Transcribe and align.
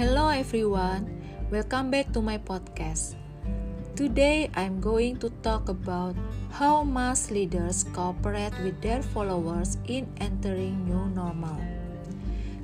Hello 0.00 0.32
everyone, 0.32 1.04
welcome 1.52 1.92
back 1.92 2.08
to 2.16 2.24
my 2.24 2.40
podcast. 2.40 3.20
Today 3.92 4.48
I'm 4.56 4.80
going 4.80 5.20
to 5.20 5.28
talk 5.44 5.68
about 5.68 6.16
how 6.48 6.88
mass 6.88 7.28
leaders 7.28 7.84
cooperate 7.92 8.56
with 8.64 8.80
their 8.80 9.04
followers 9.12 9.76
in 9.84 10.08
entering 10.16 10.88
new 10.88 11.04
normal. 11.12 11.60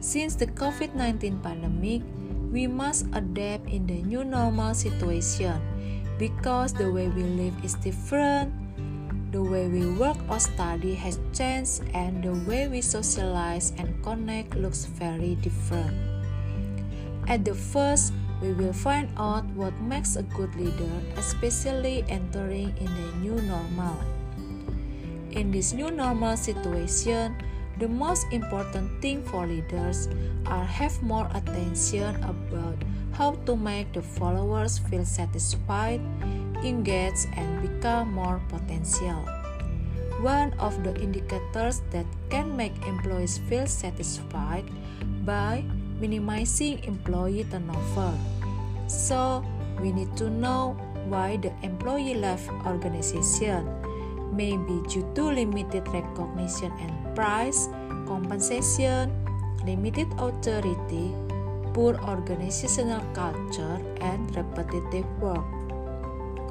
Since 0.01 0.41
the 0.41 0.49
COVID-19 0.49 1.45
pandemic, 1.45 2.01
we 2.49 2.65
must 2.65 3.05
adapt 3.13 3.69
in 3.69 3.85
the 3.85 4.01
new 4.01 4.25
normal 4.25 4.73
situation 4.73 5.61
because 6.17 6.73
the 6.73 6.89
way 6.89 7.13
we 7.13 7.21
live 7.37 7.53
is 7.61 7.77
different, 7.85 8.49
the 9.29 9.45
way 9.45 9.69
we 9.69 9.85
work 10.01 10.17
or 10.33 10.41
study 10.41 10.97
has 10.97 11.21
changed, 11.37 11.85
and 11.93 12.25
the 12.25 12.33
way 12.49 12.65
we 12.65 12.81
socialize 12.81 13.77
and 13.77 13.93
connect 14.01 14.57
looks 14.57 14.89
very 14.89 15.37
different. 15.45 16.16
At 17.27 17.45
the 17.45 17.55
first, 17.55 18.13
we 18.41 18.53
will 18.53 18.73
find 18.73 19.11
out 19.17 19.45
what 19.59 19.75
makes 19.81 20.15
a 20.15 20.23
good 20.23 20.55
leader, 20.55 20.95
especially 21.17 22.05
entering 22.09 22.71
in 22.79 22.87
the 22.87 23.09
new 23.19 23.35
normal. 23.43 23.99
In 25.33 25.51
this 25.51 25.73
new 25.73 25.91
normal 25.91 26.37
situation, 26.37 27.35
the 27.79 27.89
most 27.89 28.27
important 28.33 29.03
thing 29.03 29.23
for 29.25 29.47
leaders 29.47 30.09
are 30.47 30.65
have 30.65 30.97
more 31.03 31.29
attention 31.35 32.17
about 32.25 32.79
how 33.13 33.35
to 33.45 33.57
make 33.57 33.93
the 33.93 34.01
followers 34.03 34.79
feel 34.79 35.05
satisfied, 35.05 36.01
engaged, 36.63 37.27
and 37.37 37.61
become 37.61 38.15
more 38.15 38.41
potential. 38.49 39.27
One 40.23 40.55
of 40.63 40.81
the 40.85 40.95
indicators 40.97 41.83
that 41.91 42.07
can 42.31 42.57
make 42.57 42.73
employees 42.87 43.37
feel 43.49 43.67
satisfied 43.67 44.65
by 45.27 45.65
minimizing 46.01 46.83
employee 46.85 47.45
turnover. 47.51 48.13
So, 48.87 49.45
we 49.81 49.93
need 49.93 50.17
to 50.17 50.31
know 50.31 50.79
why 51.09 51.37
the 51.37 51.53
employee 51.63 52.15
left 52.15 52.49
organization. 52.65 53.67
Maybe 54.33 54.83
due 54.89 55.07
to 55.15 55.23
limited 55.33 55.87
recognition 55.89 56.73
and 56.83 56.93
price, 57.15 57.69
compensation, 58.07 59.13
limited 59.65 60.09
authority, 60.19 61.15
poor 61.73 61.97
organizational 62.05 63.01
culture, 63.15 63.81
and 64.01 64.29
repetitive 64.37 65.07
work. 65.21 65.45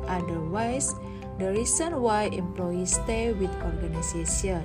Otherwise, 0.08 0.96
the 1.38 1.52
reason 1.52 2.00
why 2.02 2.32
employees 2.32 2.96
stay 2.96 3.34
with 3.34 3.52
organization 3.62 4.64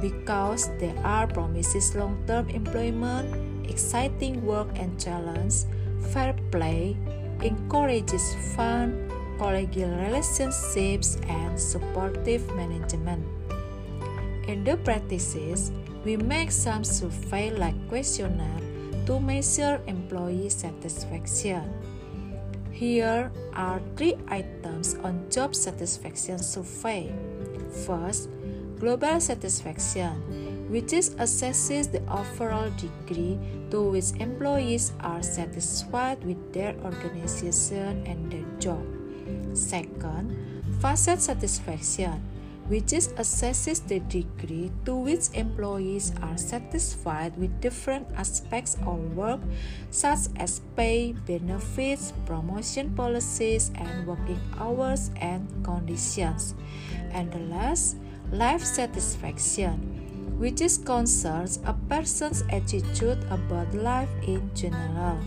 because 0.00 0.68
there 0.78 0.96
are 1.04 1.26
promises 1.26 1.96
long-term 1.96 2.48
employment 2.50 3.32
exciting 3.68 4.44
work 4.44 4.68
and 4.76 4.98
challenge, 5.00 5.64
fair 6.12 6.34
play, 6.50 6.96
encourages 7.42 8.34
fun, 8.54 9.10
collegial 9.38 9.92
relationships, 10.06 11.18
and 11.28 11.58
supportive 11.60 12.46
management. 12.54 13.24
In 14.48 14.64
the 14.64 14.76
practices, 14.78 15.72
we 16.04 16.16
make 16.16 16.50
some 16.50 16.84
survey 16.84 17.50
like 17.50 17.76
questionnaire 17.88 18.62
to 19.06 19.18
measure 19.18 19.80
employee 19.86 20.48
satisfaction. 20.48 21.66
Here 22.70 23.32
are 23.54 23.80
three 23.96 24.14
items 24.28 24.94
on 25.02 25.26
job 25.30 25.54
satisfaction 25.54 26.38
survey. 26.38 27.10
First, 27.86 28.28
global 28.78 29.20
satisfaction 29.20 30.45
which 30.68 30.92
is 30.92 31.10
assesses 31.16 31.90
the 31.90 32.02
overall 32.10 32.70
degree 32.76 33.38
to 33.70 33.82
which 33.82 34.12
employees 34.18 34.92
are 35.00 35.22
satisfied 35.22 36.22
with 36.24 36.52
their 36.52 36.74
organization 36.82 38.02
and 38.06 38.30
their 38.30 38.46
job. 38.58 38.82
Second, 39.54 40.34
facet 40.80 41.20
satisfaction, 41.20 42.22
which 42.66 42.92
is 42.92 43.08
assesses 43.14 43.78
the 43.86 44.00
degree 44.10 44.72
to 44.84 44.96
which 44.96 45.30
employees 45.34 46.12
are 46.22 46.36
satisfied 46.36 47.36
with 47.38 47.60
different 47.60 48.06
aspects 48.16 48.76
of 48.86 48.98
work 49.14 49.40
such 49.90 50.26
as 50.36 50.60
pay, 50.74 51.12
benefits, 51.26 52.12
promotion 52.26 52.90
policies, 52.94 53.70
and 53.76 54.06
working 54.06 54.40
hours 54.58 55.10
and 55.20 55.46
conditions. 55.62 56.54
And 57.12 57.30
the 57.30 57.38
last, 57.38 57.96
life 58.32 58.64
satisfaction 58.64 60.05
which 60.38 60.60
is 60.60 60.78
concerns 60.78 61.60
a 61.64 61.72
person's 61.88 62.42
attitude 62.50 63.22
about 63.30 63.72
life 63.74 64.10
in 64.26 64.50
general. 64.54 65.18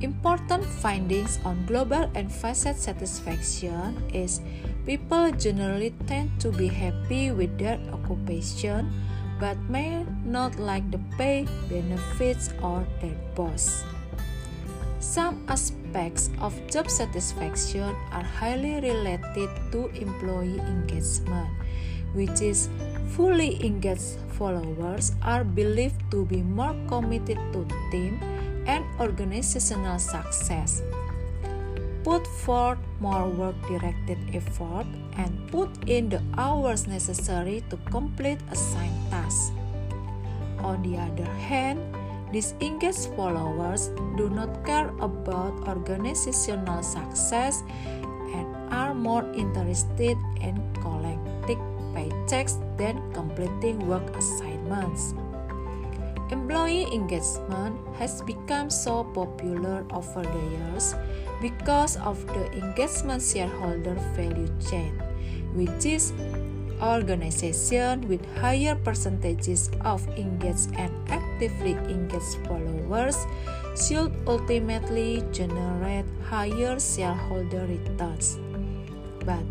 Important 0.00 0.64
findings 0.64 1.38
on 1.44 1.66
global 1.66 2.10
and 2.14 2.32
facet 2.32 2.76
satisfaction 2.76 4.00
is 4.14 4.40
people 4.86 5.30
generally 5.32 5.92
tend 6.06 6.40
to 6.40 6.50
be 6.50 6.68
happy 6.68 7.30
with 7.32 7.58
their 7.58 7.78
occupation 7.92 8.88
but 9.40 9.56
may 9.68 10.04
not 10.24 10.60
like 10.60 10.84
the 10.92 11.00
pay, 11.16 11.48
benefits, 11.68 12.52
or 12.62 12.86
their 13.00 13.16
boss. 13.34 13.82
Some 15.00 15.42
aspects 15.48 16.28
of 16.40 16.52
job 16.68 16.90
satisfaction 16.92 17.96
are 18.12 18.22
highly 18.22 18.80
related 18.84 19.48
to 19.72 19.88
employee 19.96 20.60
engagement, 20.60 21.48
which 22.14 22.40
is 22.40 22.68
Fully 23.10 23.58
engaged 23.66 24.22
followers 24.38 25.18
are 25.20 25.42
believed 25.42 25.98
to 26.14 26.24
be 26.24 26.46
more 26.46 26.78
committed 26.86 27.42
to 27.50 27.66
team 27.90 28.22
and 28.70 28.86
organizational 29.02 29.98
success. 29.98 30.80
Put 32.06 32.24
forth 32.24 32.78
more 33.02 33.26
work 33.26 33.58
directed 33.66 34.16
effort 34.32 34.86
and 35.18 35.34
put 35.50 35.68
in 35.90 36.08
the 36.08 36.22
hours 36.38 36.86
necessary 36.86 37.66
to 37.68 37.76
complete 37.90 38.38
assigned 38.54 38.94
tasks. 39.10 39.50
On 40.62 40.78
the 40.86 40.96
other 40.96 41.28
hand, 41.50 41.82
these 42.30 42.54
engaged 42.62 43.10
followers 43.18 43.90
do 44.14 44.30
not 44.30 44.64
care 44.64 44.94
about 45.02 45.66
organizational 45.66 46.86
success 46.86 47.66
and 48.32 48.46
are 48.70 48.94
more 48.94 49.26
interested 49.34 50.14
in 50.38 50.62
collecting 50.78 51.39
paychecks 51.94 52.58
than 52.76 53.00
completing 53.12 53.86
work 53.86 54.04
assignments. 54.16 55.14
Employee 56.30 56.86
engagement 56.94 57.74
has 57.98 58.22
become 58.22 58.70
so 58.70 59.02
popular 59.02 59.84
over 59.90 60.22
the 60.22 60.44
years 60.54 60.94
because 61.42 61.96
of 61.98 62.22
the 62.28 62.46
engagement 62.54 63.22
shareholder 63.22 63.94
value 64.14 64.48
chain, 64.62 64.94
which 65.54 65.84
is 65.84 66.12
organization 66.82 68.06
with 68.08 68.24
higher 68.38 68.74
percentages 68.74 69.70
of 69.84 70.06
engaged 70.16 70.72
and 70.76 70.92
actively 71.10 71.76
engaged 71.92 72.38
followers 72.46 73.26
should 73.76 74.12
ultimately 74.26 75.22
generate 75.32 76.06
higher 76.24 76.78
shareholder 76.80 77.66
returns. 77.66 78.38
But 79.24 79.44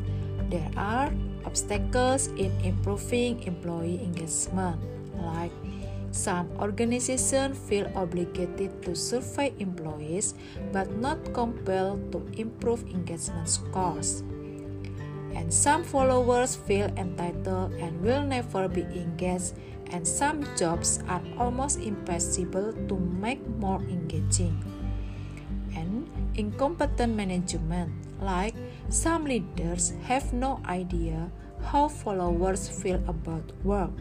there 0.50 0.72
are 0.76 1.12
obstacles 1.46 2.28
in 2.38 2.52
improving 2.64 3.44
employee 3.44 4.00
engagement, 4.04 4.80
like 5.16 5.52
some 6.12 6.50
organizations 6.58 7.58
feel 7.70 7.86
obligated 7.96 8.82
to 8.82 8.96
survey 8.96 9.54
employees 9.60 10.34
but 10.74 10.90
not 10.98 11.18
compelled 11.34 12.12
to 12.12 12.26
improve 12.38 12.84
engagement 12.90 13.48
scores. 13.48 14.24
And 15.38 15.54
some 15.54 15.84
followers 15.84 16.56
feel 16.56 16.90
entitled 16.98 17.74
and 17.78 18.02
will 18.02 18.24
never 18.24 18.68
be 18.68 18.82
engaged, 18.82 19.54
and 19.92 20.06
some 20.06 20.44
jobs 20.58 21.00
are 21.08 21.22
almost 21.38 21.80
impossible 21.80 22.74
to 22.74 22.96
make 22.98 23.46
more 23.62 23.80
engaging. 23.88 24.58
And 25.80 26.12
incompetent 26.36 27.16
management, 27.16 27.96
like 28.20 28.52
some 28.92 29.24
leaders 29.24 29.96
have 30.04 30.34
no 30.36 30.60
idea 30.68 31.32
how 31.64 31.88
followers 31.88 32.68
feel 32.68 33.00
about 33.08 33.48
work, 33.64 33.96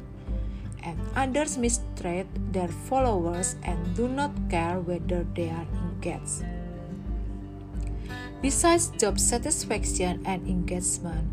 and 0.82 0.98
others 1.14 1.54
mistreat 1.54 2.26
their 2.50 2.66
followers 2.90 3.54
and 3.62 3.78
do 3.94 4.10
not 4.10 4.34
care 4.50 4.82
whether 4.82 5.22
they 5.38 5.54
are 5.54 5.70
engaged. 5.86 6.42
Besides 8.42 8.90
job 8.98 9.22
satisfaction 9.22 10.22
and 10.26 10.42
engagement, 10.50 11.30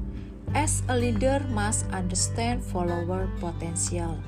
as 0.54 0.86
a 0.90 0.96
leader 0.98 1.42
must 1.50 1.90
understand 1.90 2.62
follower 2.62 3.30
potential. 3.42 4.22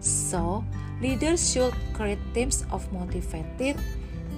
So, 0.00 0.64
leaders 1.04 1.52
should 1.52 1.76
create 1.92 2.20
teams 2.32 2.64
of 2.72 2.88
motivated, 2.92 3.76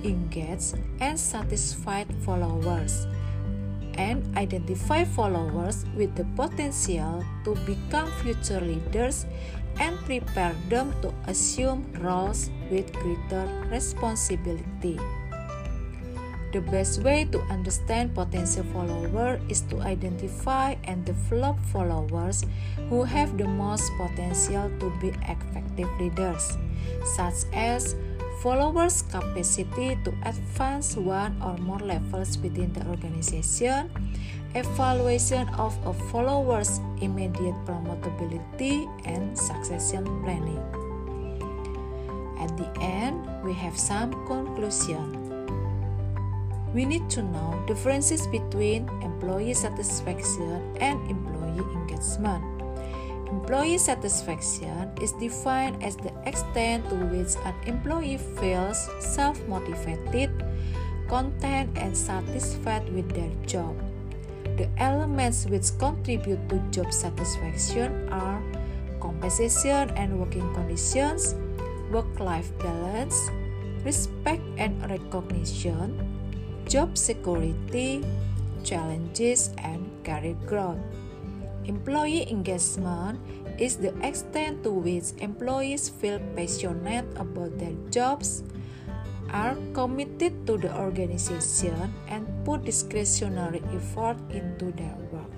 engaged, 0.05 0.75
and 1.01 1.19
satisfied 1.19 2.07
followers 2.25 3.07
and 3.95 4.25
identify 4.37 5.05
followers 5.05 5.85
with 5.97 6.15
the 6.17 6.25
potential 6.37 7.25
to 7.45 7.55
become 7.67 8.11
future 8.23 8.61
leaders 8.61 9.27
and 9.81 9.97
prepare 10.05 10.55
them 10.69 10.93
to 11.03 11.13
assume 11.27 11.85
roles 12.01 12.51
with 12.71 12.93
greater 12.93 13.49
responsibility. 13.71 14.99
The 16.53 16.61
best 16.61 17.01
way 17.03 17.25
to 17.33 17.41
understand 17.49 18.15
potential 18.15 18.65
followers 18.77 19.41
is 19.49 19.63
to 19.73 19.81
identify 19.81 20.77
and 20.85 21.03
develop 21.05 21.57
followers 21.73 22.45
who 22.91 23.05
have 23.05 23.39
the 23.39 23.49
most 23.49 23.91
potential 23.97 24.71
to 24.79 24.93
be 25.01 25.17
effective 25.25 25.89
leaders, 25.99 26.59
such 27.17 27.49
as 27.55 27.97
followers' 28.43 29.03
capacity 29.07 29.97
to 30.03 30.11
advance 30.27 30.97
one 30.99 31.31
or 31.41 31.57
more 31.59 31.79
levels 31.79 32.37
within 32.39 32.73
the 32.75 32.85
organization, 32.91 33.89
evaluation 34.55 35.49
of 35.55 35.79
a 35.87 35.95
follower's 36.11 36.83
immediate 37.01 37.55
promotability, 37.65 38.91
and 39.07 39.39
succession 39.39 40.05
planning. 40.27 40.61
At 42.43 42.51
the 42.59 42.67
end, 42.83 43.23
we 43.47 43.55
have 43.55 43.79
some 43.79 44.11
conclusion 44.27 45.23
we 46.75 46.87
need 46.87 47.09
to 47.11 47.23
know 47.23 47.63
differences 47.67 48.27
between 48.29 48.89
employee 49.03 49.53
satisfaction 49.53 50.57
and 50.81 50.97
employee 51.11 51.61
engagement. 51.77 52.52
Employee 53.53 53.77
satisfaction 53.77 54.89
is 54.97 55.13
defined 55.21 55.77
as 55.85 55.93
the 56.01 56.09
extent 56.25 56.89
to 56.89 56.97
which 57.13 57.37
an 57.45 57.53
employee 57.69 58.17
feels 58.41 58.89
self 58.97 59.37
motivated, 59.45 60.33
content, 61.05 61.69
and 61.77 61.93
satisfied 61.93 62.89
with 62.97 63.13
their 63.13 63.29
job. 63.45 63.77
The 64.57 64.73
elements 64.81 65.45
which 65.45 65.69
contribute 65.77 66.41
to 66.49 66.65
job 66.73 66.97
satisfaction 66.97 68.09
are 68.09 68.41
compensation 69.05 69.93
and 70.01 70.17
working 70.17 70.49
conditions, 70.57 71.37
work 71.93 72.09
life 72.17 72.49
balance, 72.57 73.29
respect 73.85 74.41
and 74.57 74.81
recognition, 74.89 76.01
job 76.65 76.97
security, 76.97 78.01
challenges, 78.65 79.53
and 79.61 79.85
career 80.09 80.41
growth. 80.49 80.81
Employee 81.63 82.27
engagement 82.27 83.21
is 83.59 83.77
the 83.77 83.93
extent 84.01 84.63
to 84.65 84.71
which 84.71 85.13
employees 85.19 85.89
feel 85.89 86.21
passionate 86.37 87.07
about 87.17 87.59
their 87.59 87.75
jobs, 87.91 88.43
are 89.33 89.57
committed 89.73 90.47
to 90.47 90.57
the 90.57 90.73
organization, 90.77 91.93
and 92.09 92.29
put 92.45 92.65
discretionary 92.65 93.63
effort 93.73 94.17
into 94.31 94.73
their 94.73 94.97
work. 95.11 95.33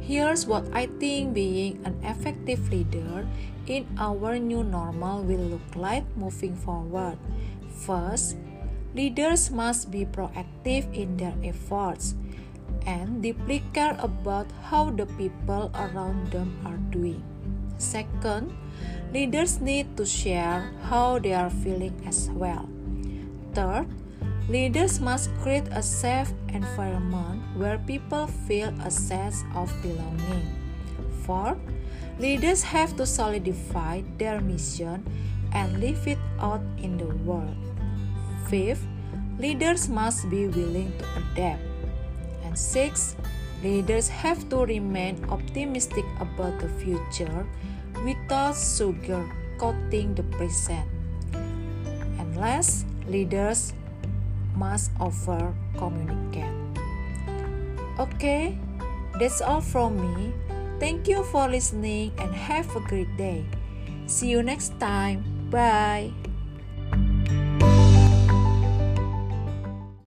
Here's 0.00 0.46
what 0.46 0.66
I 0.72 0.86
think 0.86 1.32
being 1.32 1.80
an 1.84 1.96
effective 2.04 2.60
leader 2.70 3.26
in 3.66 3.86
our 3.96 4.38
new 4.38 4.64
normal 4.64 5.22
will 5.22 5.56
look 5.56 5.68
like 5.76 6.04
moving 6.16 6.56
forward. 6.56 7.16
First, 7.86 8.36
Leaders 8.92 9.50
must 9.50 9.90
be 9.90 10.04
proactive 10.04 10.84
in 10.92 11.16
their 11.16 11.32
efforts 11.42 12.12
and 12.86 13.22
deeply 13.22 13.62
care 13.72 13.96
about 13.98 14.46
how 14.70 14.90
the 14.90 15.06
people 15.18 15.70
around 15.74 16.30
them 16.30 16.54
are 16.64 16.78
doing. 16.90 17.22
Second, 17.78 18.54
leaders 19.12 19.60
need 19.60 19.96
to 19.96 20.06
share 20.06 20.70
how 20.88 21.18
they 21.18 21.34
are 21.34 21.50
feeling 21.50 21.94
as 22.06 22.30
well. 22.30 22.68
Third, 23.54 23.86
leaders 24.48 25.00
must 25.00 25.30
create 25.42 25.66
a 25.72 25.82
safe 25.82 26.32
environment 26.48 27.42
where 27.56 27.78
people 27.78 28.26
feel 28.46 28.72
a 28.84 28.90
sense 28.90 29.42
of 29.54 29.70
belonging. 29.82 30.46
Fourth, 31.26 31.58
leaders 32.18 32.62
have 32.62 32.96
to 32.96 33.06
solidify 33.06 34.02
their 34.18 34.40
mission 34.40 35.04
and 35.52 35.80
live 35.80 36.06
it 36.06 36.18
out 36.40 36.62
in 36.78 36.96
the 36.96 37.10
world. 37.26 37.56
Fifth, 38.48 38.86
leaders 39.38 39.88
must 39.88 40.28
be 40.30 40.46
willing 40.46 40.92
to 40.98 41.04
adapt. 41.18 41.71
And 42.52 42.60
six, 42.60 43.16
leaders 43.64 44.12
have 44.12 44.36
to 44.52 44.68
remain 44.68 45.16
optimistic 45.32 46.04
about 46.20 46.60
the 46.60 46.68
future 46.68 47.48
without 48.04 48.60
sugarcoating 48.60 50.12
the 50.12 50.20
present. 50.36 50.84
And 52.20 52.36
last, 52.36 52.84
leaders 53.08 53.72
must 54.52 54.92
over 55.00 55.56
communicate. 55.80 56.52
Okay, 57.96 58.60
that's 59.16 59.40
all 59.40 59.64
from 59.64 59.96
me. 59.96 60.36
Thank 60.76 61.08
you 61.08 61.24
for 61.32 61.48
listening 61.48 62.12
and 62.20 62.36
have 62.36 62.68
a 62.76 62.84
great 62.84 63.16
day. 63.16 63.48
See 64.04 64.28
you 64.28 64.44
next 64.44 64.76
time. 64.76 65.24
Bye. 65.48 66.12